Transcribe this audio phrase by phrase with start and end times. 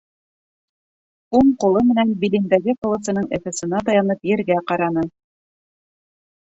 [1.39, 5.07] Уң ҡулы менән билендәге ҡылысының эфесына таянып, ергә ҡараны.